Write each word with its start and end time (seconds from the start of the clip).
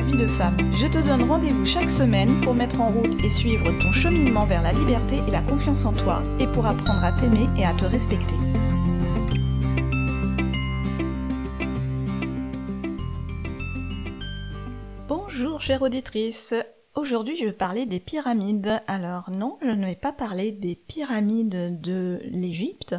vie 0.00 0.16
de 0.16 0.26
femme. 0.26 0.56
Je 0.72 0.86
te 0.86 0.98
donne 0.98 1.28
rendez-vous 1.28 1.66
chaque 1.66 1.90
semaine 1.90 2.40
pour 2.42 2.54
mettre 2.54 2.80
en 2.80 2.88
route 2.88 3.22
et 3.24 3.30
suivre 3.30 3.64
ton 3.80 3.92
cheminement 3.92 4.46
vers 4.46 4.62
la 4.62 4.72
liberté 4.72 5.20
et 5.26 5.30
la 5.30 5.40
confiance 5.42 5.84
en 5.84 5.92
toi 5.92 6.22
et 6.40 6.46
pour 6.46 6.66
apprendre 6.66 7.04
à 7.04 7.12
t'aimer 7.12 7.48
et 7.56 7.64
à 7.64 7.72
te 7.72 7.84
respecter. 7.84 8.34
Bonjour 15.08 15.60
chère 15.60 15.82
auditrice, 15.82 16.54
Aujourd'hui, 16.96 17.36
je 17.36 17.44
vais 17.44 17.52
parler 17.52 17.84
des 17.84 18.00
pyramides. 18.00 18.80
Alors 18.86 19.30
non, 19.30 19.58
je 19.60 19.68
ne 19.68 19.84
vais 19.84 19.94
pas 19.94 20.12
parler 20.12 20.50
des 20.50 20.74
pyramides 20.74 21.78
de 21.82 22.18
l'Égypte. 22.24 22.94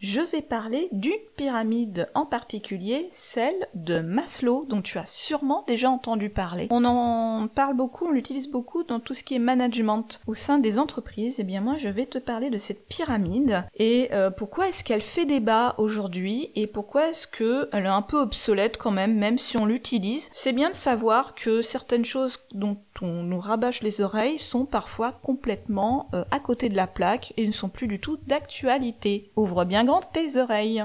Je 0.00 0.20
vais 0.20 0.42
parler 0.42 0.90
d'une 0.92 1.14
pyramide 1.34 2.10
en 2.14 2.26
particulier, 2.26 3.06
celle 3.08 3.66
de 3.74 4.00
Maslow, 4.00 4.66
dont 4.68 4.82
tu 4.82 4.98
as 4.98 5.06
sûrement 5.06 5.64
déjà 5.66 5.88
entendu 5.88 6.28
parler. 6.28 6.68
On 6.70 6.84
en 6.84 7.48
parle 7.48 7.74
beaucoup, 7.74 8.08
on 8.08 8.12
l'utilise 8.12 8.50
beaucoup 8.50 8.84
dans 8.84 9.00
tout 9.00 9.14
ce 9.14 9.24
qui 9.24 9.36
est 9.36 9.38
management 9.38 10.20
au 10.26 10.34
sein 10.34 10.58
des 10.58 10.78
entreprises. 10.78 11.38
Et 11.38 11.42
eh 11.42 11.44
bien 11.44 11.62
moi, 11.62 11.78
je 11.78 11.88
vais 11.88 12.04
te 12.04 12.18
parler 12.18 12.50
de 12.50 12.58
cette 12.58 12.86
pyramide 12.86 13.64
et 13.76 14.10
euh, 14.12 14.28
pourquoi 14.30 14.68
est-ce 14.68 14.84
qu'elle 14.84 15.00
fait 15.00 15.24
débat 15.24 15.74
aujourd'hui 15.78 16.50
et 16.54 16.66
pourquoi 16.66 17.08
est-ce 17.08 17.26
qu'elle 17.26 17.86
est 17.86 17.88
un 17.88 18.02
peu 18.02 18.20
obsolète 18.20 18.76
quand 18.76 18.90
même, 18.90 19.16
même 19.16 19.38
si 19.38 19.56
on 19.56 19.64
l'utilise. 19.64 20.28
C'est 20.34 20.52
bien 20.52 20.68
de 20.68 20.76
savoir 20.76 21.34
que 21.34 21.62
certaines 21.62 22.04
choses 22.04 22.40
dont 22.52 22.76
on 23.00 23.37
rabâche 23.40 23.82
les 23.82 24.00
oreilles 24.00 24.38
sont 24.38 24.64
parfois 24.64 25.12
complètement 25.22 26.08
euh, 26.14 26.24
à 26.30 26.40
côté 26.40 26.68
de 26.68 26.76
la 26.76 26.86
plaque 26.86 27.32
et 27.36 27.46
ne 27.46 27.52
sont 27.52 27.68
plus 27.68 27.86
du 27.86 28.00
tout 28.00 28.18
d'actualité. 28.26 29.30
Ouvre 29.36 29.64
bien 29.64 29.84
grand 29.84 30.02
tes 30.12 30.36
oreilles. 30.36 30.84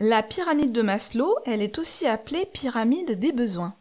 La 0.00 0.22
pyramide 0.22 0.72
de 0.72 0.82
Maslow, 0.82 1.36
elle 1.46 1.62
est 1.62 1.78
aussi 1.78 2.06
appelée 2.06 2.46
pyramide 2.52 3.18
des 3.18 3.32
besoins. 3.32 3.74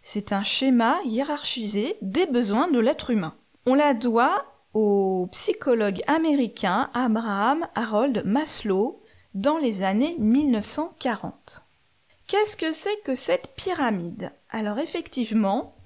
C'est 0.00 0.32
un 0.32 0.42
schéma 0.42 0.96
hiérarchisé 1.04 1.96
des 2.00 2.26
besoins 2.26 2.68
de 2.68 2.78
l'être 2.78 3.10
humain. 3.10 3.34
On 3.66 3.74
la 3.74 3.92
doit 3.92 4.44
au 4.72 5.28
psychologue 5.32 6.02
américain 6.06 6.90
Abraham 6.94 7.66
Harold 7.74 8.22
Maslow 8.24 9.02
dans 9.34 9.58
les 9.58 9.82
années 9.82 10.16
1940. 10.18 11.65
Qu'est-ce 12.26 12.56
que 12.56 12.72
c'est 12.72 13.00
que 13.04 13.14
cette 13.14 13.54
pyramide? 13.54 14.32
Alors 14.50 14.80
effectivement, 14.80 15.76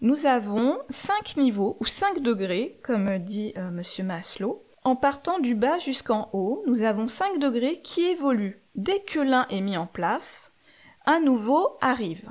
nous 0.00 0.26
avons 0.26 0.78
cinq 0.90 1.36
niveaux 1.36 1.76
ou 1.80 1.86
cinq 1.86 2.20
degrés, 2.20 2.78
comme 2.84 3.18
dit 3.18 3.52
euh, 3.56 3.72
Monsieur 3.72 4.04
Maslow. 4.04 4.62
En 4.84 4.94
partant 4.94 5.40
du 5.40 5.56
bas 5.56 5.80
jusqu'en 5.80 6.30
haut, 6.32 6.62
nous 6.68 6.82
avons 6.82 7.08
cinq 7.08 7.40
degrés 7.40 7.80
qui 7.82 8.02
évoluent. 8.02 8.62
Dès 8.76 9.00
que 9.00 9.18
l'un 9.18 9.48
est 9.48 9.60
mis 9.60 9.76
en 9.76 9.88
place, 9.88 10.52
un 11.04 11.18
nouveau 11.18 11.76
arrive. 11.80 12.30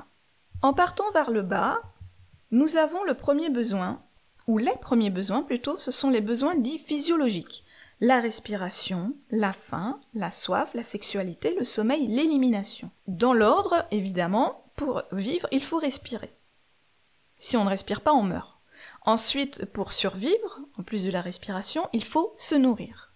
En 0.62 0.72
partant 0.72 1.10
vers 1.10 1.30
le 1.30 1.42
bas, 1.42 1.82
nous 2.52 2.78
avons 2.78 3.04
le 3.04 3.14
premier 3.14 3.50
besoin, 3.50 4.00
ou 4.46 4.56
les 4.56 4.76
premiers 4.80 5.10
besoins 5.10 5.42
plutôt, 5.42 5.76
ce 5.76 5.90
sont 5.90 6.08
les 6.08 6.22
besoins 6.22 6.54
dits 6.54 6.78
physiologiques 6.78 7.66
la 8.02 8.20
respiration, 8.20 9.14
la 9.30 9.52
faim, 9.52 10.00
la 10.12 10.32
soif, 10.32 10.74
la 10.74 10.82
sexualité, 10.82 11.54
le 11.56 11.64
sommeil, 11.64 12.08
l'élimination. 12.08 12.90
Dans 13.06 13.32
l'ordre, 13.32 13.86
évidemment, 13.92 14.64
pour 14.74 15.04
vivre, 15.12 15.46
il 15.52 15.62
faut 15.62 15.78
respirer. 15.78 16.32
Si 17.38 17.56
on 17.56 17.62
ne 17.62 17.70
respire 17.70 18.00
pas, 18.00 18.12
on 18.12 18.24
meurt. 18.24 18.58
Ensuite, 19.02 19.66
pour 19.66 19.92
survivre, 19.92 20.58
en 20.76 20.82
plus 20.82 21.04
de 21.04 21.12
la 21.12 21.20
respiration, 21.20 21.88
il 21.92 22.02
faut 22.02 22.32
se 22.34 22.56
nourrir. 22.56 23.14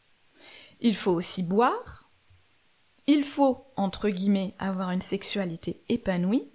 Il 0.80 0.94
faut 0.94 1.10
aussi 1.10 1.42
boire. 1.42 2.08
Il 3.08 3.24
faut, 3.24 3.64
entre 3.74 4.08
guillemets, 4.08 4.54
avoir 4.60 4.92
une 4.92 5.02
sexualité 5.02 5.82
épanouie. 5.88 6.48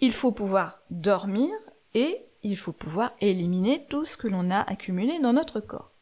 Il 0.00 0.14
faut 0.14 0.32
pouvoir 0.32 0.80
dormir 0.88 1.52
et 1.92 2.24
il 2.42 2.56
faut 2.56 2.72
pouvoir 2.72 3.12
éliminer 3.20 3.84
tout 3.90 4.06
ce 4.06 4.16
que 4.16 4.28
l'on 4.28 4.50
a 4.50 4.60
accumulé 4.60 5.20
dans 5.20 5.34
notre 5.34 5.60
corps. 5.60 5.93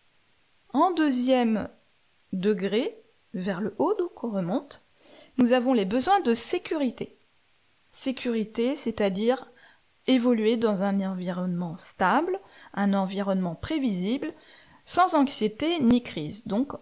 En 0.72 0.90
deuxième 0.92 1.68
degré, 2.32 2.96
vers 3.34 3.60
le 3.60 3.74
haut, 3.78 3.94
donc 3.94 4.24
on 4.24 4.30
remonte, 4.30 4.82
nous 5.36 5.52
avons 5.52 5.74
les 5.74 5.84
besoins 5.84 6.20
de 6.20 6.34
sécurité. 6.34 7.18
Sécurité, 7.90 8.74
c'est-à-dire 8.76 9.50
évoluer 10.06 10.56
dans 10.56 10.82
un 10.82 11.00
environnement 11.00 11.76
stable, 11.76 12.40
un 12.74 12.94
environnement 12.94 13.54
prévisible, 13.54 14.32
sans 14.84 15.14
anxiété 15.14 15.78
ni 15.80 16.02
crise. 16.02 16.46
Donc 16.46 16.72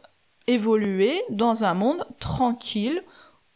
évoluer 0.46 1.22
dans 1.30 1.64
un 1.64 1.74
monde 1.74 2.06
tranquille 2.18 3.02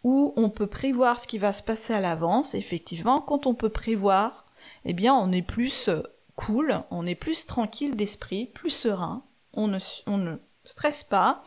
où 0.02 0.32
on 0.36 0.50
peut 0.50 0.66
prévoir 0.66 1.18
ce 1.18 1.26
qui 1.26 1.38
va 1.38 1.52
se 1.52 1.62
passer 1.62 1.94
à 1.94 2.00
l'avance. 2.00 2.54
Effectivement, 2.54 3.20
quand 3.20 3.46
on 3.46 3.54
peut 3.54 3.70
prévoir, 3.70 4.46
eh 4.84 4.92
bien 4.92 5.14
on 5.14 5.30
est 5.32 5.42
plus 5.42 5.90
cool, 6.36 6.82
on 6.90 7.06
est 7.06 7.14
plus 7.14 7.46
tranquille 7.46 7.96
d'esprit, 7.96 8.46
plus 8.46 8.70
serein, 8.70 9.22
on 9.56 9.68
ne, 9.68 10.36
stresse 10.64 11.04
pas 11.04 11.42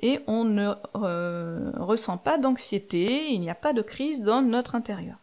et 0.00 0.20
on 0.26 0.44
ne 0.44 0.72
euh, 0.96 1.70
ressent 1.76 2.18
pas 2.18 2.38
d'anxiété, 2.38 3.32
il 3.32 3.40
n'y 3.40 3.50
a 3.50 3.54
pas 3.54 3.72
de 3.72 3.82
crise 3.82 4.22
dans 4.22 4.42
notre 4.42 4.74
intérieur. 4.74 5.16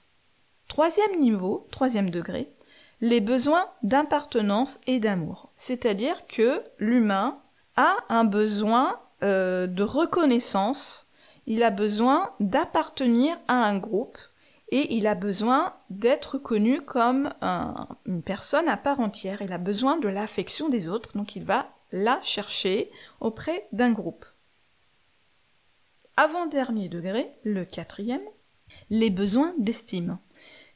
Troisième 0.67 1.19
niveau, 1.19 1.67
troisième 1.71 2.09
degré, 2.09 2.53
les 3.01 3.21
besoins 3.21 3.65
d'appartenance 3.83 4.79
et 4.87 4.99
d'amour. 4.99 5.51
C'est-à-dire 5.55 6.27
que 6.27 6.63
l'humain 6.77 7.39
a 7.75 7.97
un 8.09 8.23
besoin 8.23 8.99
euh, 9.23 9.67
de 9.67 9.83
reconnaissance, 9.83 11.07
il 11.45 11.63
a 11.63 11.71
besoin 11.71 12.31
d'appartenir 12.39 13.37
à 13.47 13.65
un 13.65 13.77
groupe 13.77 14.17
et 14.71 14.95
il 14.95 15.07
a 15.07 15.15
besoin 15.15 15.73
d'être 15.89 16.37
connu 16.37 16.81
comme 16.81 17.33
une 18.05 18.21
personne 18.21 18.67
à 18.67 18.77
part 18.77 18.99
entière. 18.99 19.41
Il 19.41 19.51
a 19.51 19.57
besoin 19.57 19.97
de 19.97 20.07
l'affection 20.07 20.69
des 20.69 20.87
autres, 20.87 21.17
donc 21.17 21.35
il 21.35 21.43
va 21.43 21.67
la 21.91 22.21
chercher 22.21 22.91
auprès 23.19 23.67
d'un 23.71 23.91
groupe. 23.91 24.25
Avant-dernier 26.17 26.89
degré, 26.89 27.31
le 27.43 27.65
quatrième, 27.65 28.21
les 28.89 29.09
besoins 29.09 29.53
d'estime. 29.57 30.17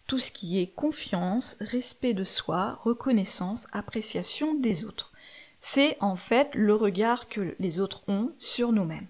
Tout 0.07 0.19
ce 0.19 0.31
qui 0.31 0.59
est 0.61 0.67
confiance, 0.67 1.57
respect 1.59 2.13
de 2.13 2.23
soi, 2.23 2.79
reconnaissance, 2.83 3.67
appréciation 3.71 4.53
des 4.53 4.85
autres. 4.85 5.11
C'est 5.59 5.97
en 6.01 6.15
fait 6.15 6.49
le 6.53 6.75
regard 6.75 7.29
que 7.29 7.55
les 7.59 7.79
autres 7.79 8.03
ont 8.07 8.33
sur 8.37 8.71
nous-mêmes. 8.71 9.07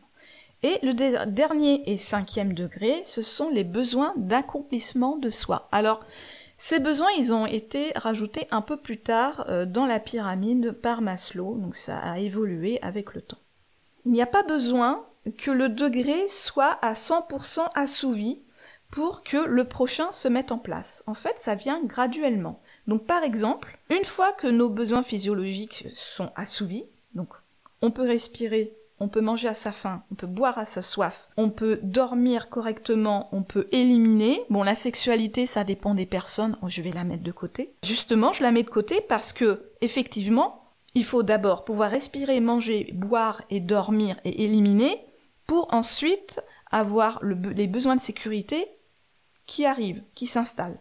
Et 0.62 0.80
le 0.82 0.94
dernier 1.26 1.84
et 1.92 1.98
cinquième 1.98 2.54
degré, 2.54 3.04
ce 3.04 3.22
sont 3.22 3.50
les 3.50 3.64
besoins 3.66 4.14
d'accomplissement 4.16 5.18
de 5.18 5.30
soi. 5.30 5.68
Alors, 5.72 6.06
ces 6.58 6.80
besoins, 6.80 7.10
ils 7.18 7.34
ont 7.34 7.46
été 7.46 7.92
rajoutés 7.96 8.48
un 8.52 8.62
peu 8.62 8.78
plus 8.78 9.00
tard 9.00 9.46
euh, 9.50 9.66
dans 9.66 9.86
la 9.86 10.00
pyramide 10.00 10.72
par 10.72 11.02
Maslow, 11.02 11.58
donc 11.58 11.76
ça 11.76 11.98
a 11.98 12.20
évolué 12.20 12.80
avec 12.82 13.14
le 13.14 13.22
temps. 13.22 13.40
Il 14.06 14.12
n'y 14.12 14.22
a 14.22 14.28
pas 14.28 14.44
besoin 14.44 15.06
que 15.38 15.52
le 15.52 15.70
degré 15.70 16.28
soit 16.28 16.78
à 16.82 16.94
100% 16.94 17.62
assouvi 17.74 18.40
pour 18.92 19.24
que 19.24 19.38
le 19.38 19.64
prochain 19.64 20.12
se 20.12 20.28
mette 20.28 20.52
en 20.52 20.60
place. 20.60 21.04
En 21.08 21.16
fait, 21.16 21.40
ça 21.40 21.56
vient 21.56 21.82
graduellement. 21.84 22.62
Donc 22.88 23.06
par 23.06 23.24
exemple, 23.24 23.80
une 23.90 24.06
fois 24.06 24.34
que 24.34 24.48
nos 24.48 24.70
besoins 24.70 25.04
physiologiques 25.04 25.88
sont 25.94 26.32
assouvis, 26.36 26.86
donc 27.16 27.30
on 27.82 27.92
peut 27.92 28.08
respirer 28.08 28.76
on 29.04 29.10
peut 29.10 29.22
manger 29.22 29.50
à 29.50 29.54
sa 29.54 29.74
faim, 29.74 30.02
on 30.12 30.16
peut 30.16 30.28
boire 30.28 30.58
à 30.58 30.66
sa 30.66 30.82
soif, 30.82 31.30
on 31.36 31.50
peut 31.50 31.80
dormir 31.84 32.50
correctement, 32.50 33.28
on 33.34 33.44
peut 33.44 33.68
éliminer. 33.74 34.42
Bon, 34.50 34.64
la 34.64 34.76
sexualité, 34.76 35.46
ça 35.46 35.66
dépend 35.66 35.94
des 35.94 36.06
personnes, 36.06 36.58
oh, 36.62 36.70
je 36.70 36.82
vais 36.82 36.92
la 36.92 37.04
mettre 37.04 37.24
de 37.24 37.32
côté. 37.34 37.74
Justement, 37.84 38.32
je 38.32 38.44
la 38.44 38.52
mets 38.52 38.64
de 38.64 38.70
côté 38.70 39.02
parce 39.02 39.34
que, 39.34 39.72
effectivement, 39.82 40.72
il 40.96 41.04
faut 41.04 41.22
d'abord 41.22 41.66
pouvoir 41.66 41.92
respirer, 41.92 42.40
manger, 42.40 42.92
boire 42.94 43.42
et 43.50 43.60
dormir 43.60 44.16
et 44.24 44.46
éliminer 44.46 45.06
pour 45.48 45.74
ensuite 45.74 46.40
avoir 46.72 47.20
les 47.24 47.68
besoins 47.68 47.98
de 47.98 48.02
sécurité 48.02 48.66
qui 49.46 49.66
arrivent, 49.66 50.04
qui 50.16 50.28
s'installent. 50.28 50.80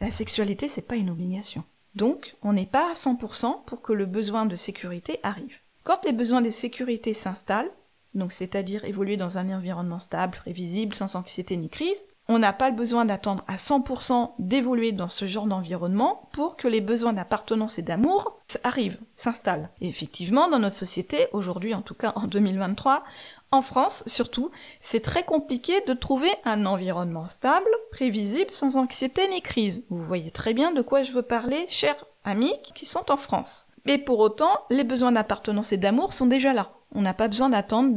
La 0.00 0.10
sexualité, 0.10 0.68
c'est 0.68 0.88
pas 0.88 0.96
une 0.96 1.10
obligation. 1.10 1.62
Donc, 1.94 2.34
on 2.42 2.52
n'est 2.52 2.66
pas 2.66 2.90
à 2.90 2.94
100% 2.94 3.64
pour 3.64 3.80
que 3.80 3.92
le 3.92 4.06
besoin 4.06 4.44
de 4.44 4.56
sécurité 4.56 5.20
arrive. 5.22 5.60
Quand 5.84 6.02
les 6.04 6.12
besoins 6.12 6.40
de 6.40 6.50
sécurité 6.50 7.12
s'installent, 7.12 7.70
donc 8.14 8.32
c'est-à-dire 8.32 8.84
évoluer 8.84 9.18
dans 9.18 9.36
un 9.36 9.54
environnement 9.54 9.98
stable, 9.98 10.38
prévisible, 10.38 10.94
sans 10.94 11.14
anxiété 11.14 11.56
ni 11.58 11.68
crise, 11.68 12.06
On 12.26 12.38
n'a 12.38 12.54
pas 12.54 12.70
le 12.70 12.76
besoin 12.76 13.04
d'attendre 13.04 13.44
à 13.48 13.56
100% 13.56 14.30
d'évoluer 14.38 14.92
dans 14.92 15.08
ce 15.08 15.26
genre 15.26 15.44
d'environnement 15.44 16.30
pour 16.32 16.56
que 16.56 16.68
les 16.68 16.80
besoins 16.80 17.12
d'appartenance 17.12 17.78
et 17.78 17.82
d'amour 17.82 18.40
arrivent, 18.62 18.98
s'installent. 19.14 19.68
Et 19.82 19.88
effectivement, 19.88 20.48
dans 20.48 20.58
notre 20.58 20.74
société, 20.74 21.26
aujourd'hui 21.32 21.74
en 21.74 21.82
tout 21.82 21.92
cas 21.92 22.14
en 22.16 22.26
2023, 22.26 23.04
en 23.50 23.60
France 23.60 24.04
surtout, 24.06 24.50
c'est 24.80 25.02
très 25.02 25.24
compliqué 25.24 25.74
de 25.86 25.92
trouver 25.92 26.30
un 26.46 26.64
environnement 26.64 27.28
stable, 27.28 27.68
prévisible, 27.90 28.50
sans 28.50 28.76
anxiété 28.76 29.28
ni 29.28 29.42
crise. 29.42 29.84
Vous 29.90 30.02
voyez 30.02 30.30
très 30.30 30.54
bien 30.54 30.72
de 30.72 30.80
quoi 30.80 31.02
je 31.02 31.12
veux 31.12 31.22
parler, 31.22 31.66
chers 31.68 32.06
amis 32.24 32.54
qui 32.74 32.86
sont 32.86 33.12
en 33.12 33.18
France. 33.18 33.68
Mais 33.86 33.98
pour 33.98 34.18
autant, 34.20 34.60
les 34.70 34.84
besoins 34.84 35.12
d'appartenance 35.12 35.72
et 35.72 35.76
d'amour 35.76 36.12
sont 36.12 36.26
déjà 36.26 36.52
là. 36.52 36.72
On 36.94 37.02
n'a 37.02 37.14
pas 37.14 37.28
besoin 37.28 37.50
d'attendre 37.50 37.96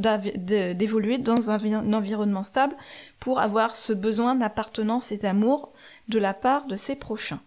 d'évoluer 0.74 1.18
dans 1.20 1.52
un, 1.52 1.94
environnement 1.94 2.44
stable 2.44 2.76
pour 3.20 3.40
avoir 3.40 3.76
ce 3.76 3.94
besoin 3.94 4.36
d'appartenance 4.36 5.12
et 5.12 5.18
d'amour 5.18 5.72
de 6.08 6.18
la 6.18 6.34
part 6.34 6.66
de 6.66 6.76
ses 6.76 6.96
prochains. 6.96 7.40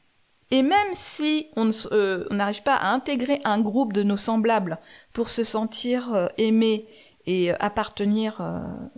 Et 0.52 0.62
même 0.62 0.92
si 0.92 1.48
on 1.56 1.70
euh, 1.92 2.26
n'arrive 2.30 2.62
pas 2.62 2.74
à 2.74 2.90
intégrer 2.92 3.40
un 3.44 3.60
groupe 3.60 3.92
de 3.92 4.02
nos 4.02 4.16
semblables 4.16 4.78
pour 5.12 5.30
se 5.30 5.44
sentir 5.44 6.12
euh, 6.14 6.26
aimé 6.38 6.86
et 7.26 7.52
euh, 7.52 7.56
appartenir 7.60 8.42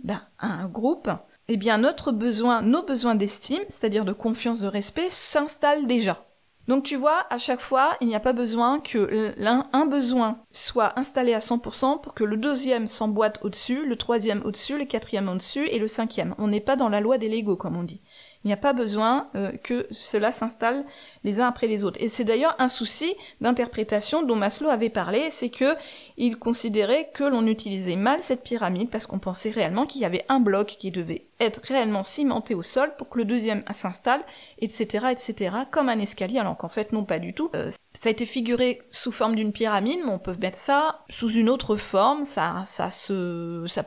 ben, 0.03 0.21
à 0.39 0.47
un 0.47 0.67
groupe, 0.67 1.09
eh 1.47 1.57
bien 1.57 1.77
notre 1.77 2.11
besoin, 2.11 2.61
nos 2.61 2.83
besoins 2.83 3.15
d'estime, 3.15 3.61
c'est-à-dire 3.67 4.05
de 4.05 4.13
confiance, 4.13 4.61
de 4.61 4.67
respect, 4.67 5.09
s'installent 5.09 5.85
déjà. 5.85 6.23
Donc 6.67 6.83
tu 6.83 6.95
vois, 6.95 7.25
à 7.29 7.37
chaque 7.37 7.59
fois, 7.59 7.97
il 7.99 8.07
n'y 8.07 8.15
a 8.15 8.21
pas 8.21 8.31
besoin 8.31 8.79
que 8.79 9.33
l'un 9.37 9.67
un 9.73 9.85
besoin 9.85 10.39
soit 10.49 10.97
installé 10.97 11.33
à 11.33 11.39
100% 11.39 12.01
pour 12.01 12.13
que 12.13 12.23
le 12.23 12.37
deuxième 12.37 12.87
s'emboîte 12.87 13.39
au-dessus, 13.43 13.85
le 13.85 13.97
troisième 13.97 14.41
au-dessus, 14.45 14.77
le 14.77 14.85
quatrième 14.85 15.27
au-dessus 15.27 15.67
et 15.67 15.79
le 15.79 15.87
cinquième. 15.87 16.35
On 16.37 16.47
n'est 16.47 16.61
pas 16.61 16.77
dans 16.77 16.89
la 16.89 17.01
loi 17.01 17.17
des 17.17 17.27
Lego 17.27 17.57
comme 17.57 17.75
on 17.75 17.83
dit. 17.83 18.01
Il 18.43 18.47
n'y 18.47 18.53
a 18.53 18.57
pas 18.57 18.73
besoin 18.73 19.29
euh, 19.35 19.53
que 19.63 19.87
cela 19.91 20.33
s'installe 20.33 20.83
les 21.23 21.39
uns 21.39 21.47
après 21.47 21.67
les 21.67 21.85
autres. 21.85 21.97
Et 22.01 22.09
c'est 22.09 22.25
d'ailleurs 22.25 22.55
un 22.59 22.67
souci 22.67 23.15
d'interprétation 23.39 24.21
dont 24.21 24.35
Maslow 24.35 24.69
avait 24.69 24.89
parlé, 24.89 25.31
c'est 25.31 25.49
que 25.49 25.75
il 26.17 26.37
considérait 26.37 27.09
que 27.13 27.23
l'on 27.23 27.47
utilisait 27.47 27.95
mal 27.95 28.21
cette 28.21 28.43
pyramide 28.43 28.89
parce 28.89 29.07
qu'on 29.07 29.19
pensait 29.19 29.49
réellement 29.49 29.85
qu'il 29.85 30.01
y 30.01 30.05
avait 30.05 30.25
un 30.27 30.41
bloc 30.41 30.75
qui 30.77 30.91
devait 30.91 31.23
être 31.39 31.61
réellement 31.65 32.03
cimenté 32.03 32.53
au 32.53 32.61
sol 32.61 32.93
pour 32.97 33.09
que 33.09 33.17
le 33.17 33.25
deuxième 33.25 33.63
s'installe, 33.71 34.21
etc., 34.59 35.07
etc., 35.11 35.55
comme 35.71 35.87
un 35.87 35.99
escalier, 35.99 36.39
alors 36.39 36.57
qu'en 36.57 36.69
fait 36.69 36.91
non 36.91 37.05
pas 37.05 37.19
du 37.19 37.33
tout. 37.33 37.49
Euh, 37.55 37.69
ça 37.93 38.09
a 38.09 38.11
été 38.11 38.25
figuré 38.25 38.81
sous 38.89 39.11
forme 39.11 39.35
d'une 39.35 39.53
pyramide, 39.53 39.99
mais 40.03 40.11
on 40.11 40.19
peut 40.19 40.35
mettre 40.41 40.57
ça 40.57 41.03
sous 41.09 41.31
une 41.31 41.49
autre 41.49 41.75
forme, 41.75 42.23
ça, 42.23 42.63
ça, 42.65 42.89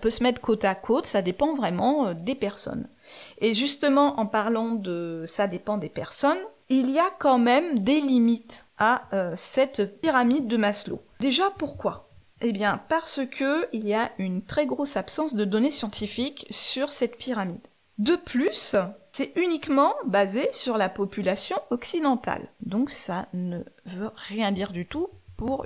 peut 0.01 0.11
se 0.11 0.23
mettre 0.23 0.41
côte 0.41 0.65
à 0.65 0.75
côte, 0.75 1.07
ça 1.07 1.23
dépend 1.23 1.55
vraiment 1.55 2.07
euh, 2.07 2.15
des 2.15 2.35
personnes. 2.35 2.89
Et 3.39 3.55
justement, 3.55 4.19
en 4.21 4.27
parlant 4.27 4.71
de 4.73 5.25
ça 5.27 5.47
dépend 5.47 5.79
des 5.79 5.89
personnes, 5.89 6.39
il 6.69 6.91
y 6.91 6.99
a 6.99 7.11
quand 7.19 7.39
même 7.39 7.79
des 7.81 8.01
limites 8.01 8.67
à 8.79 9.05
euh, 9.13 9.33
cette 9.37 10.01
pyramide 10.01 10.49
de 10.49 10.57
Maslow. 10.57 11.01
Déjà, 11.21 11.51
pourquoi? 11.59 12.09
Eh 12.41 12.53
bien, 12.53 12.81
parce 12.89 13.21
que 13.31 13.69
il 13.73 13.87
y 13.87 13.95
a 13.95 14.11
une 14.19 14.43
très 14.43 14.67
grosse 14.67 14.97
absence 14.97 15.35
de 15.35 15.45
données 15.45 15.71
scientifiques 15.71 16.47
sur 16.51 16.93
cette 16.93 17.17
pyramide. 17.17 17.67
De 17.99 18.15
plus, 18.15 18.77
c'est 19.13 19.33
uniquement 19.37 19.95
basé 20.05 20.47
sur 20.53 20.77
la 20.77 20.91
population 20.91 21.57
occidentale. 21.71 22.47
Donc 22.61 22.91
ça 22.91 23.27
ne 23.33 23.61
veut 23.87 24.11
rien 24.17 24.53
dire 24.53 24.73
du 24.73 24.85
tout 24.87 25.09
pour 25.39 25.65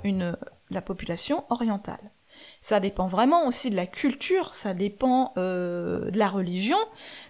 la 0.69 0.81
population 0.81 1.43
orientale. 1.49 2.11
Ça 2.61 2.79
dépend 2.79 3.07
vraiment 3.07 3.47
aussi 3.47 3.71
de 3.71 3.75
la 3.75 3.87
culture, 3.87 4.53
ça 4.53 4.75
dépend 4.75 5.33
euh, 5.37 6.11
de 6.11 6.17
la 6.17 6.29
religion, 6.29 6.77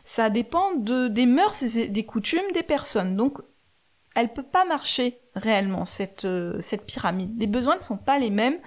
ça 0.04 0.30
dépend 0.30 0.76
de, 0.76 1.08
des 1.08 1.26
mœurs 1.26 1.64
et 1.78 1.88
des 1.88 2.06
coutumes 2.06 2.52
des 2.54 2.64
personnes. 2.64 3.16
Donc, 3.16 3.38
elle 4.14 4.34
peut 4.34 4.44
pas 4.44 4.66
marcher 4.66 5.22
réellement 5.36 5.86
cette, 5.86 6.26
euh, 6.26 6.60
cette 6.60 6.86
pyramide. 6.86 7.40
Les 7.40 7.48
besoins 7.48 7.78
ne 7.78 7.82
sont 7.82 7.98
pas 7.98 8.20
les 8.20 8.30
mêmes 8.30 8.58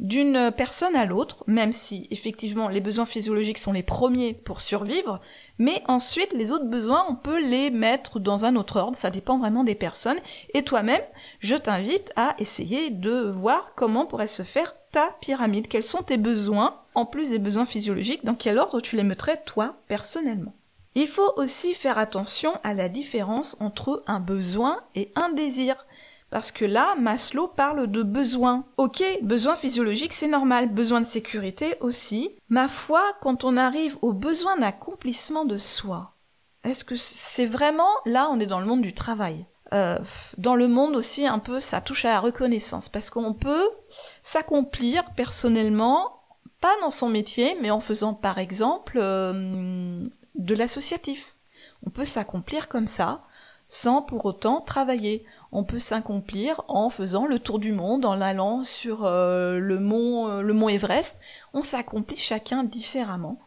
d'une 0.00 0.50
personne 0.56 0.96
à 0.96 1.04
l'autre, 1.04 1.44
même 1.46 1.72
si 1.72 2.08
effectivement 2.10 2.68
les 2.68 2.80
besoins 2.80 3.06
physiologiques 3.06 3.58
sont 3.58 3.72
les 3.72 3.84
premiers 3.84 4.34
pour 4.34 4.60
survivre, 4.60 5.20
mais 5.58 5.80
ensuite 5.86 6.32
les 6.32 6.50
autres 6.50 6.68
besoins 6.68 7.04
on 7.08 7.14
peut 7.14 7.38
les 7.38 7.70
mettre 7.70 8.18
dans 8.18 8.44
un 8.44 8.56
autre 8.56 8.80
ordre, 8.80 8.96
ça 8.96 9.10
dépend 9.10 9.38
vraiment 9.38 9.62
des 9.62 9.76
personnes, 9.76 10.18
et 10.54 10.64
toi-même 10.64 11.02
je 11.38 11.54
t'invite 11.54 12.12
à 12.16 12.34
essayer 12.40 12.90
de 12.90 13.30
voir 13.30 13.74
comment 13.76 14.06
pourrait 14.06 14.26
se 14.26 14.42
faire 14.42 14.74
ta 14.92 15.16
pyramide, 15.20 15.66
quels 15.66 15.82
sont 15.82 16.02
tes 16.02 16.18
besoins, 16.18 16.76
en 16.94 17.06
plus 17.06 17.30
des 17.30 17.38
besoins 17.38 17.66
physiologiques, 17.66 18.24
dans 18.24 18.34
quel 18.34 18.58
ordre 18.58 18.80
tu 18.80 18.96
les 18.96 19.02
mettrais 19.02 19.42
toi 19.44 19.76
personnellement? 19.88 20.54
Il 20.94 21.08
faut 21.08 21.32
aussi 21.36 21.74
faire 21.74 21.98
attention 21.98 22.52
à 22.62 22.74
la 22.74 22.90
différence 22.90 23.56
entre 23.60 24.02
un 24.06 24.20
besoin 24.20 24.82
et 24.94 25.10
un 25.16 25.30
désir. 25.30 25.86
Parce 26.28 26.52
que 26.52 26.64
là, 26.64 26.94
Maslow 26.98 27.48
parle 27.48 27.90
de 27.90 28.02
besoin. 28.02 28.64
Ok, 28.76 29.02
besoin 29.22 29.56
physiologique, 29.56 30.12
c'est 30.12 30.28
normal. 30.28 30.68
Besoin 30.68 31.00
de 31.00 31.06
sécurité 31.06 31.74
aussi. 31.80 32.30
Ma 32.48 32.68
foi, 32.68 33.02
quand 33.20 33.44
on 33.44 33.56
arrive 33.56 33.98
au 34.02 34.12
besoin 34.12 34.56
d'accomplissement 34.56 35.44
de 35.44 35.56
soi, 35.56 36.14
est-ce 36.64 36.84
que 36.84 36.96
c'est 36.96 37.46
vraiment... 37.46 37.88
Là, 38.06 38.30
on 38.30 38.40
est 38.40 38.46
dans 38.46 38.60
le 38.60 38.66
monde 38.66 38.82
du 38.82 38.94
travail? 38.94 39.46
Euh, 39.72 39.98
dans 40.36 40.54
le 40.54 40.68
monde 40.68 40.96
aussi, 40.96 41.26
un 41.26 41.38
peu, 41.38 41.60
ça 41.60 41.80
touche 41.80 42.04
à 42.04 42.10
la 42.10 42.20
reconnaissance. 42.20 42.88
Parce 42.88 43.10
qu'on 43.10 43.32
peut 43.32 43.68
s'accomplir 44.22 45.04
personnellement, 45.16 46.20
pas 46.60 46.74
dans 46.80 46.90
son 46.90 47.08
métier, 47.08 47.56
mais 47.60 47.70
en 47.70 47.80
faisant 47.80 48.14
par 48.14 48.38
exemple 48.38 48.98
euh, 49.00 50.02
de 50.34 50.54
l'associatif. 50.54 51.36
On 51.86 51.90
peut 51.90 52.04
s'accomplir 52.04 52.68
comme 52.68 52.86
ça, 52.86 53.24
sans 53.66 54.02
pour 54.02 54.24
autant 54.26 54.60
travailler. 54.60 55.24
On 55.50 55.64
peut 55.64 55.78
s'accomplir 55.78 56.62
en 56.68 56.90
faisant 56.90 57.26
le 57.26 57.38
tour 57.38 57.58
du 57.58 57.72
monde, 57.72 58.04
en 58.04 58.20
allant 58.20 58.64
sur 58.64 59.04
euh, 59.04 59.58
le 59.58 59.80
mont, 59.80 60.40
le 60.40 60.52
mont 60.52 60.68
Everest. 60.68 61.18
On 61.54 61.62
s'accomplit 61.62 62.16
chacun 62.16 62.62
différemment. 62.62 63.38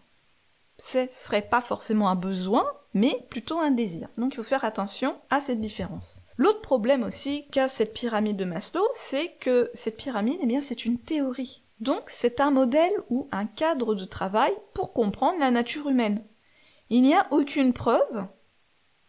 Ce 0.77 1.07
serait 1.10 1.42
pas 1.42 1.62
forcément 1.62 2.10
un 2.10 2.16
besoin, 2.16 2.66
mais 2.94 3.25
plutôt 3.30 3.60
un 3.60 3.72
désir. 3.72 4.10
Donc 4.18 4.33
il 4.33 4.38
faut 4.38 4.44
faire 4.44 4.66
attention 4.66 5.16
à 5.30 5.39
cette 5.39 5.62
différence. 5.62 6.22
L'autre 6.38 6.62
problème 6.62 7.04
aussi 7.04 7.48
qu'a 7.51 7.69
cette 7.69 7.94
pyramide 7.94 8.38
de 8.38 8.45
Maslow, 8.45 8.86
c'est 8.94 9.33
que 9.39 9.69
cette 9.74 9.98
pyramide, 9.98 10.39
eh 10.42 10.45
bien, 10.45 10.62
c'est 10.62 10.86
une 10.86 11.00
théorie. 11.00 11.63
Donc 11.80 12.04
c'est 12.07 12.39
un 12.39 12.51
modèle 12.51 12.94
ou 13.10 13.27
un 13.31 13.45
cadre 13.45 13.95
de 13.95 14.06
travail 14.06 14.54
pour 14.74 14.94
comprendre 14.94 15.39
la 15.39 15.51
nature 15.51 15.89
humaine. 15.89 16.24
Il 16.89 17.01
n'y 17.01 17.16
a 17.16 17.27
aucune 17.31 17.74
preuve 17.74 18.25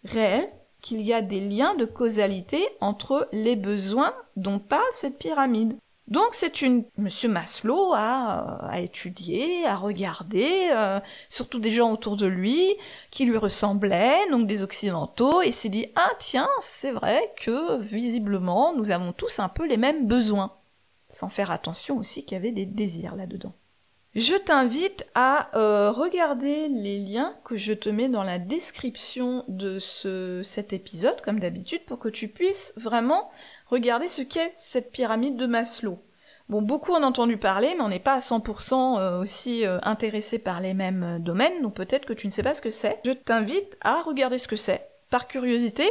réelle 0.05 0.51
qu'il 0.81 1.01
y 1.03 1.13
a 1.13 1.23
des 1.23 1.41
liens 1.41 1.75
de 1.75 1.85
causalité 1.85 2.65
entre 2.81 3.29
les 3.33 3.57
besoins 3.57 4.15
dont 4.37 4.59
parle 4.59 4.85
cette 4.93 5.19
pyramide. 5.19 5.77
Donc 6.09 6.29
c'est 6.33 6.63
une 6.63 6.85
Monsieur 6.99 7.29
Maslow 7.29 7.93
a, 7.93 8.65
a 8.69 8.81
étudié, 8.81 9.67
a 9.67 9.77
regardé, 9.77 10.69
euh, 10.71 11.01
surtout 11.29 11.59
des 11.59 11.73
gens 11.73 11.93
autour 11.93 12.17
de 12.17 12.27
lui 12.27 12.77
qui 13.11 13.25
lui 13.25 13.37
ressemblaient, 13.37 14.31
donc 14.31 14.47
des 14.47 14.63
occidentaux, 14.63 15.43
et 15.43 15.51
s'est 15.51 15.69
dit 15.69 15.87
ah 15.97 16.11
tiens 16.21 16.49
c'est 16.61 16.93
vrai 16.93 17.33
que 17.37 17.79
visiblement 17.81 18.73
nous 18.75 18.93
avons 18.93 19.13
tous 19.13 19.41
un 19.41 19.49
peu 19.49 19.67
les 19.67 19.77
mêmes 19.77 20.07
besoins, 20.07 20.53
sans 21.09 21.29
faire 21.29 21.51
attention 21.51 21.99
aussi 21.99 22.25
qu'il 22.25 22.37
y 22.37 22.41
avait 22.41 22.53
des 22.53 22.67
désirs 22.67 23.17
là-dedans. 23.17 23.55
Je 24.17 24.35
t'invite 24.35 25.05
à 25.15 25.55
euh, 25.59 25.91
regarder 25.91 26.69
les 26.69 26.99
liens 26.99 27.37
que 27.45 27.57
je 27.57 27.75
te 27.75 27.91
mets 27.91 28.09
dans 28.09 28.23
la 28.23 28.39
description 28.39 29.45
de 29.47 29.79
ce, 29.79 30.41
cet 30.43 30.73
épisode, 30.73 31.21
comme 31.21 31.39
d'habitude, 31.39 31.85
pour 31.85 31.99
que 31.99 32.09
tu 32.09 32.29
puisses 32.29 32.73
vraiment 32.79 33.31
regarder 33.69 34.09
ce 34.09 34.23
qu'est 34.23 34.53
cette 34.57 34.93
pyramide 34.93 35.37
de 35.37 35.47
Maslow. 35.47 35.99
Bon, 36.49 36.63
beaucoup 36.63 36.93
en 36.93 37.03
ont 37.03 37.07
entendu 37.07 37.37
parler, 37.37 37.75
mais 37.77 37.83
on 37.83 37.89
n'est 37.89 37.99
pas 37.99 38.15
à 38.15 38.21
100% 38.21 38.99
euh, 38.99 39.21
aussi 39.21 39.67
euh, 39.67 39.79
intéressé 39.83 40.39
par 40.39 40.61
les 40.61 40.75
mêmes 40.75 41.19
domaines, 41.19 41.61
donc 41.61 41.75
peut-être 41.75 42.07
que 42.07 42.13
tu 42.13 42.29
ne 42.29 42.33
sais 42.33 42.45
pas 42.45 42.55
ce 42.55 42.63
que 42.63 42.71
c'est. 42.71 43.01
Je 43.05 43.11
t'invite 43.11 43.77
à 43.81 44.03
regarder 44.03 44.39
ce 44.39 44.47
que 44.47 44.55
c'est, 44.55 44.87
par 45.11 45.27
curiosité, 45.27 45.85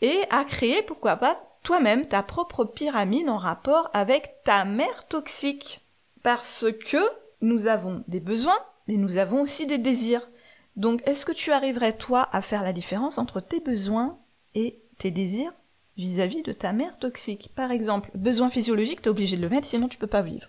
et 0.00 0.18
à 0.30 0.44
créer, 0.44 0.82
pourquoi 0.82 1.16
pas, 1.16 1.42
toi-même 1.64 2.06
ta 2.06 2.22
propre 2.22 2.64
pyramide 2.64 3.28
en 3.28 3.36
rapport 3.36 3.90
avec 3.92 4.42
ta 4.44 4.64
mère 4.64 5.08
toxique. 5.08 5.80
Parce 6.22 6.66
que 6.88 6.98
nous 7.40 7.66
avons 7.66 8.04
des 8.06 8.20
besoins, 8.20 8.58
mais 8.86 8.96
nous 8.96 9.16
avons 9.16 9.42
aussi 9.42 9.66
des 9.66 9.78
désirs. 9.78 10.28
Donc, 10.76 11.02
est-ce 11.06 11.26
que 11.26 11.32
tu 11.32 11.50
arriverais, 11.50 11.96
toi, 11.96 12.28
à 12.32 12.42
faire 12.42 12.62
la 12.62 12.72
différence 12.72 13.18
entre 13.18 13.40
tes 13.40 13.60
besoins 13.60 14.18
et 14.54 14.78
tes 14.98 15.10
désirs? 15.10 15.52
Vis-à-vis 15.96 16.42
de 16.42 16.52
ta 16.52 16.72
mère 16.72 16.98
toxique 16.98 17.50
Par 17.54 17.70
exemple, 17.70 18.10
besoin 18.14 18.50
physiologique, 18.50 19.02
tu 19.02 19.08
es 19.08 19.10
obligé 19.10 19.36
de 19.36 19.42
le 19.42 19.48
mettre, 19.48 19.66
sinon 19.66 19.88
tu 19.88 19.98
peux 19.98 20.06
pas 20.06 20.22
vivre. 20.22 20.48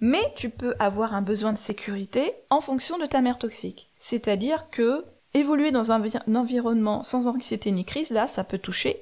Mais 0.00 0.32
tu 0.36 0.50
peux 0.50 0.74
avoir 0.78 1.14
un 1.14 1.22
besoin 1.22 1.52
de 1.52 1.58
sécurité 1.58 2.32
en 2.50 2.60
fonction 2.60 2.98
de 2.98 3.06
ta 3.06 3.20
mère 3.20 3.38
toxique. 3.38 3.90
C'est-à-dire 3.96 4.68
que 4.70 5.04
évoluer 5.32 5.70
dans 5.70 5.92
un, 5.92 6.02
un 6.02 6.34
environnement 6.34 7.02
sans 7.02 7.26
anxiété 7.28 7.72
ni 7.72 7.84
crise, 7.84 8.10
là, 8.10 8.26
ça 8.26 8.44
peut 8.44 8.58
toucher 8.58 9.00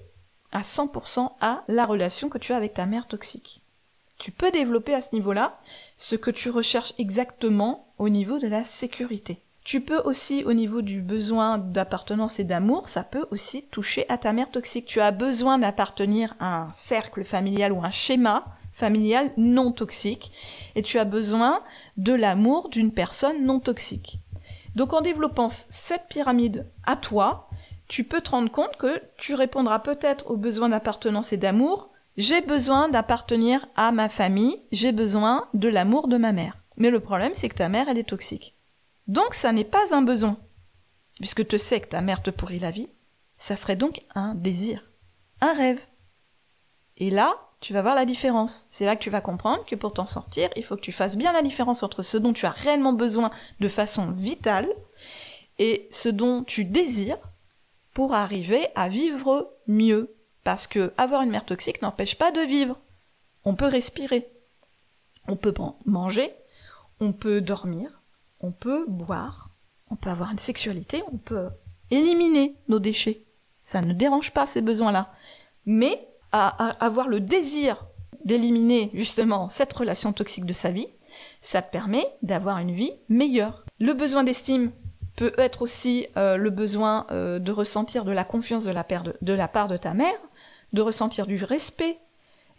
à 0.52 0.60
100% 0.62 1.32
à 1.40 1.64
la 1.68 1.86
relation 1.86 2.28
que 2.28 2.38
tu 2.38 2.52
as 2.52 2.56
avec 2.56 2.74
ta 2.74 2.86
mère 2.86 3.08
toxique. 3.08 3.62
Tu 4.18 4.30
peux 4.30 4.50
développer 4.50 4.94
à 4.94 5.00
ce 5.00 5.14
niveau-là 5.14 5.58
ce 5.96 6.14
que 6.14 6.30
tu 6.30 6.50
recherches 6.50 6.94
exactement 6.98 7.92
au 7.98 8.08
niveau 8.08 8.38
de 8.38 8.46
la 8.46 8.62
sécurité. 8.62 9.40
Tu 9.64 9.80
peux 9.80 10.00
aussi, 10.00 10.42
au 10.44 10.52
niveau 10.54 10.82
du 10.82 11.00
besoin 11.00 11.58
d'appartenance 11.58 12.40
et 12.40 12.44
d'amour, 12.44 12.88
ça 12.88 13.04
peut 13.04 13.26
aussi 13.30 13.64
toucher 13.66 14.04
à 14.08 14.18
ta 14.18 14.32
mère 14.32 14.50
toxique. 14.50 14.86
Tu 14.86 15.00
as 15.00 15.12
besoin 15.12 15.58
d'appartenir 15.58 16.34
à 16.40 16.62
un 16.62 16.72
cercle 16.72 17.22
familial 17.22 17.72
ou 17.72 17.84
un 17.84 17.90
schéma 17.90 18.44
familial 18.72 19.30
non 19.36 19.70
toxique 19.70 20.32
et 20.74 20.82
tu 20.82 20.98
as 20.98 21.04
besoin 21.04 21.60
de 21.96 22.12
l'amour 22.12 22.70
d'une 22.70 22.90
personne 22.90 23.44
non 23.44 23.60
toxique. 23.60 24.18
Donc 24.74 24.92
en 24.94 25.00
développant 25.00 25.48
cette 25.50 26.08
pyramide 26.08 26.66
à 26.84 26.96
toi, 26.96 27.48
tu 27.86 28.02
peux 28.02 28.20
te 28.20 28.30
rendre 28.30 28.50
compte 28.50 28.76
que 28.78 29.00
tu 29.16 29.34
répondras 29.34 29.78
peut-être 29.78 30.30
aux 30.30 30.36
besoins 30.36 30.70
d'appartenance 30.70 31.32
et 31.32 31.36
d'amour. 31.36 31.90
J'ai 32.16 32.40
besoin 32.40 32.88
d'appartenir 32.88 33.66
à 33.76 33.92
ma 33.92 34.08
famille, 34.08 34.60
j'ai 34.72 34.92
besoin 34.92 35.46
de 35.54 35.68
l'amour 35.68 36.08
de 36.08 36.16
ma 36.16 36.32
mère. 36.32 36.56
Mais 36.78 36.90
le 36.90 37.00
problème, 37.00 37.32
c'est 37.34 37.48
que 37.48 37.54
ta 37.54 37.68
mère, 37.68 37.88
elle 37.88 37.98
est 37.98 38.08
toxique. 38.08 38.56
Donc 39.12 39.34
ça 39.34 39.52
n'est 39.52 39.62
pas 39.62 39.94
un 39.94 40.00
besoin. 40.00 40.38
Puisque 41.16 41.46
tu 41.46 41.58
sais 41.58 41.82
que 41.82 41.88
ta 41.88 42.00
mère 42.00 42.22
te 42.22 42.30
pourrit 42.30 42.58
la 42.58 42.70
vie, 42.70 42.88
ça 43.36 43.56
serait 43.56 43.76
donc 43.76 44.00
un 44.14 44.34
désir, 44.34 44.90
un 45.42 45.52
rêve. 45.52 45.86
Et 46.96 47.10
là, 47.10 47.34
tu 47.60 47.74
vas 47.74 47.82
voir 47.82 47.94
la 47.94 48.06
différence. 48.06 48.66
C'est 48.70 48.86
là 48.86 48.96
que 48.96 49.02
tu 49.02 49.10
vas 49.10 49.20
comprendre 49.20 49.66
que 49.66 49.76
pour 49.76 49.92
t'en 49.92 50.06
sortir, 50.06 50.48
il 50.56 50.64
faut 50.64 50.76
que 50.76 50.80
tu 50.80 50.92
fasses 50.92 51.18
bien 51.18 51.30
la 51.34 51.42
différence 51.42 51.82
entre 51.82 52.02
ce 52.02 52.16
dont 52.16 52.32
tu 52.32 52.46
as 52.46 52.52
réellement 52.52 52.94
besoin 52.94 53.30
de 53.60 53.68
façon 53.68 54.12
vitale 54.12 54.66
et 55.58 55.88
ce 55.90 56.08
dont 56.08 56.42
tu 56.42 56.64
désires 56.64 57.18
pour 57.92 58.14
arriver 58.14 58.68
à 58.74 58.88
vivre 58.88 59.52
mieux. 59.66 60.16
Parce 60.42 60.66
que 60.66 60.94
avoir 60.96 61.20
une 61.20 61.30
mère 61.30 61.44
toxique 61.44 61.82
n'empêche 61.82 62.16
pas 62.16 62.32
de 62.32 62.40
vivre. 62.40 62.80
On 63.44 63.56
peut 63.56 63.66
respirer. 63.66 64.26
On 65.28 65.36
peut 65.36 65.52
manger. 65.84 66.34
On 66.98 67.12
peut 67.12 67.42
dormir 67.42 68.01
on 68.42 68.50
peut 68.50 68.84
boire, 68.88 69.50
on 69.90 69.96
peut 69.96 70.10
avoir 70.10 70.30
une 70.30 70.38
sexualité, 70.38 71.02
on 71.12 71.16
peut 71.16 71.48
éliminer 71.90 72.56
nos 72.68 72.78
déchets. 72.78 73.22
Ça 73.62 73.80
ne 73.80 73.92
dérange 73.92 74.32
pas 74.32 74.46
ces 74.46 74.62
besoins-là. 74.62 75.12
Mais 75.66 76.08
à, 76.32 76.48
avoir 76.84 77.08
le 77.08 77.20
désir 77.20 77.86
d'éliminer 78.24 78.90
justement 78.94 79.48
cette 79.48 79.72
relation 79.72 80.12
toxique 80.12 80.46
de 80.46 80.52
sa 80.52 80.70
vie, 80.70 80.88
ça 81.40 81.62
te 81.62 81.70
permet 81.70 82.04
d'avoir 82.22 82.58
une 82.58 82.72
vie 82.72 82.92
meilleure. 83.08 83.64
Le 83.78 83.92
besoin 83.92 84.24
d'estime 84.24 84.72
peut 85.16 85.32
être 85.36 85.62
aussi 85.62 86.06
euh, 86.16 86.36
le 86.36 86.50
besoin 86.50 87.06
euh, 87.10 87.38
de 87.38 87.52
ressentir 87.52 88.04
de 88.04 88.12
la 88.12 88.24
confiance 88.24 88.64
de 88.64 88.70
la, 88.70 88.86
de 89.20 89.32
la 89.32 89.48
part 89.48 89.68
de 89.68 89.76
ta 89.76 89.92
mère, 89.92 90.18
de 90.72 90.80
ressentir 90.80 91.26
du 91.26 91.44
respect 91.44 91.98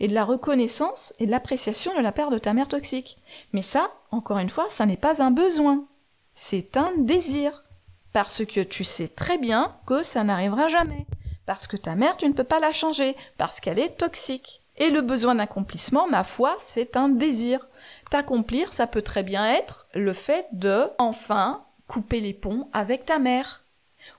et 0.04 0.10
de 0.10 0.14
la 0.14 0.26
reconnaissance 0.26 1.14
et 1.20 1.26
de 1.26 1.32
l'appréciation 1.32 1.96
de 1.96 2.02
la 2.02 2.12
part 2.12 2.30
de 2.30 2.38
ta 2.38 2.54
mère 2.54 2.68
toxique. 2.68 3.20
Mais 3.54 3.62
ça, 3.62 3.90
encore 4.12 4.38
une 4.38 4.50
fois, 4.50 4.66
ça 4.68 4.86
n'est 4.86 4.98
pas 4.98 5.24
un 5.24 5.32
besoin, 5.32 5.86
c'est 6.34 6.76
un 6.76 6.92
désir. 6.98 7.64
Parce 8.12 8.44
que 8.44 8.60
tu 8.60 8.84
sais 8.84 9.08
très 9.08 9.38
bien 9.38 9.78
que 9.88 10.04
ça 10.04 10.26
n'arrivera 10.26 10.68
jamais. 10.68 11.06
Parce 11.46 11.68
que 11.68 11.78
ta 11.78 11.96
mère, 11.96 12.18
tu 12.18 12.28
ne 12.28 12.34
peux 12.34 12.44
pas 12.44 12.60
la 12.60 12.74
changer, 12.74 13.16
parce 13.38 13.62
qu'elle 13.62 13.80
est 13.80 13.98
toxique. 13.98 14.62
Et 14.76 14.90
le 14.90 15.00
besoin 15.00 15.36
d'accomplissement, 15.36 16.06
ma 16.10 16.26
foi, 16.26 16.54
c'est 16.60 16.98
un 16.98 17.08
désir. 17.08 17.66
T'accomplir, 18.12 18.74
ça 18.74 18.88
peut 18.88 19.04
très 19.04 19.24
bien 19.24 19.48
être 19.48 19.88
le 19.94 20.12
fait 20.12 20.48
de, 20.52 20.84
enfin, 20.98 21.64
couper 21.88 22.20
les 22.20 22.34
ponts 22.34 22.68
avec 22.74 23.06
ta 23.06 23.20
mère. 23.20 23.63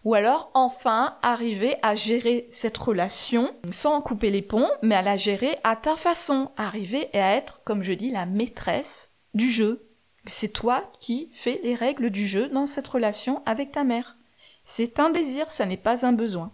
Ou 0.04 0.14
alors 0.14 0.50
enfin 0.54 1.16
arriver 1.22 1.76
à 1.82 1.94
gérer 1.94 2.46
cette 2.50 2.76
relation 2.76 3.54
sans 3.70 4.00
couper 4.00 4.30
les 4.30 4.42
ponts, 4.42 4.70
mais 4.82 4.94
à 4.94 5.02
la 5.02 5.16
gérer 5.16 5.56
à 5.64 5.76
ta 5.76 5.96
façon, 5.96 6.50
arriver 6.56 7.08
à 7.14 7.34
être, 7.34 7.62
comme 7.64 7.82
je 7.82 7.92
dis, 7.92 8.10
la 8.10 8.26
maîtresse 8.26 9.12
du 9.34 9.50
jeu. 9.50 9.88
C'est 10.26 10.52
toi 10.52 10.90
qui 11.00 11.30
fais 11.32 11.60
les 11.62 11.74
règles 11.74 12.10
du 12.10 12.26
jeu 12.26 12.48
dans 12.48 12.66
cette 12.66 12.88
relation 12.88 13.42
avec 13.46 13.72
ta 13.72 13.84
mère. 13.84 14.16
C'est 14.64 14.98
un 14.98 15.10
désir, 15.10 15.50
ça 15.50 15.66
n'est 15.66 15.76
pas 15.76 16.06
un 16.06 16.12
besoin. 16.12 16.52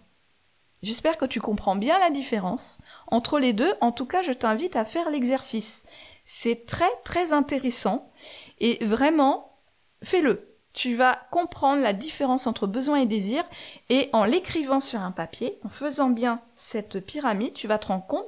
J'espère 0.83 1.17
que 1.17 1.25
tu 1.25 1.39
comprends 1.39 1.75
bien 1.75 1.99
la 1.99 2.09
différence 2.09 2.79
entre 3.07 3.39
les 3.39 3.53
deux. 3.53 3.73
En 3.81 3.91
tout 3.91 4.05
cas, 4.05 4.23
je 4.23 4.31
t'invite 4.31 4.75
à 4.75 4.83
faire 4.83 5.09
l'exercice. 5.09 5.83
C'est 6.25 6.65
très 6.65 6.89
très 7.03 7.33
intéressant 7.33 8.11
et 8.59 8.83
vraiment, 8.83 9.57
fais-le 10.03 10.50
tu 10.73 10.95
vas 10.95 11.19
comprendre 11.31 11.81
la 11.81 11.93
différence 11.93 12.47
entre 12.47 12.67
besoin 12.67 12.97
et 13.01 13.05
désir 13.05 13.43
et 13.89 14.09
en 14.13 14.23
l'écrivant 14.23 14.79
sur 14.79 15.01
un 15.01 15.11
papier, 15.11 15.59
en 15.63 15.69
faisant 15.69 16.09
bien 16.09 16.41
cette 16.53 16.99
pyramide, 16.99 17.53
tu 17.53 17.67
vas 17.67 17.77
te 17.77 17.87
rendre 17.87 18.05
compte 18.07 18.27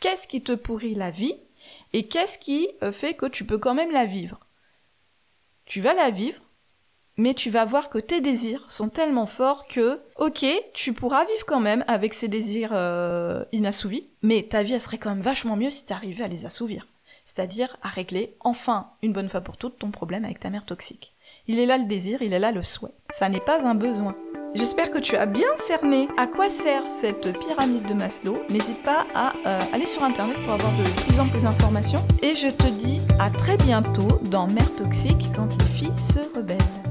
qu'est-ce 0.00 0.28
qui 0.28 0.42
te 0.42 0.52
pourrit 0.52 0.94
la 0.94 1.10
vie 1.10 1.36
et 1.92 2.06
qu'est-ce 2.06 2.38
qui 2.38 2.68
euh, 2.82 2.92
fait 2.92 3.14
que 3.14 3.26
tu 3.26 3.44
peux 3.44 3.58
quand 3.58 3.74
même 3.74 3.90
la 3.90 4.06
vivre. 4.06 4.40
Tu 5.64 5.80
vas 5.80 5.94
la 5.94 6.10
vivre, 6.10 6.40
mais 7.16 7.34
tu 7.34 7.50
vas 7.50 7.64
voir 7.64 7.90
que 7.90 7.98
tes 7.98 8.20
désirs 8.20 8.68
sont 8.70 8.88
tellement 8.88 9.26
forts 9.26 9.66
que, 9.66 10.00
ok, 10.16 10.46
tu 10.74 10.92
pourras 10.92 11.24
vivre 11.24 11.46
quand 11.46 11.60
même 11.60 11.84
avec 11.88 12.14
ces 12.14 12.28
désirs 12.28 12.70
euh, 12.72 13.44
inassouvis, 13.52 14.08
mais 14.22 14.42
ta 14.44 14.62
vie 14.62 14.78
serait 14.78 14.98
quand 14.98 15.10
même 15.10 15.22
vachement 15.22 15.56
mieux 15.56 15.70
si 15.70 15.84
tu 15.84 15.92
arrivais 15.92 16.24
à 16.24 16.28
les 16.28 16.46
assouvir. 16.46 16.86
C'est-à-dire 17.24 17.76
à 17.82 17.88
régler 17.88 18.36
enfin 18.40 18.92
une 19.02 19.12
bonne 19.12 19.28
fois 19.28 19.40
pour 19.40 19.56
toutes 19.56 19.78
ton 19.78 19.90
problème 19.90 20.24
avec 20.24 20.38
ta 20.38 20.50
mère 20.50 20.64
toxique. 20.64 21.15
Il 21.48 21.60
est 21.60 21.66
là 21.66 21.78
le 21.78 21.84
désir, 21.84 22.22
il 22.22 22.32
est 22.32 22.40
là 22.40 22.50
le 22.50 22.62
souhait. 22.62 22.94
Ça 23.08 23.28
n'est 23.28 23.40
pas 23.40 23.64
un 23.64 23.76
besoin. 23.76 24.16
J'espère 24.54 24.90
que 24.90 24.98
tu 24.98 25.16
as 25.16 25.26
bien 25.26 25.46
cerné 25.56 26.08
à 26.16 26.26
quoi 26.26 26.50
sert 26.50 26.90
cette 26.90 27.38
pyramide 27.38 27.86
de 27.86 27.94
Maslow. 27.94 28.36
N'hésite 28.50 28.82
pas 28.82 29.06
à 29.14 29.32
euh, 29.46 29.60
aller 29.72 29.86
sur 29.86 30.02
internet 30.02 30.36
pour 30.44 30.54
avoir 30.54 30.72
de 30.72 31.02
plus 31.02 31.20
en 31.20 31.26
plus 31.28 31.42
d'informations. 31.42 32.02
Et 32.22 32.34
je 32.34 32.48
te 32.48 32.66
dis 32.66 33.00
à 33.20 33.30
très 33.30 33.56
bientôt 33.58 34.08
dans 34.24 34.48
Mère 34.48 34.74
Toxique 34.74 35.30
quand 35.36 35.48
les 35.56 35.66
filles 35.66 35.94
se 35.94 36.18
rebellent. 36.36 36.85